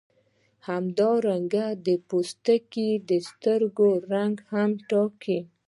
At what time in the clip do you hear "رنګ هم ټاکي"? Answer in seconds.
4.13-5.39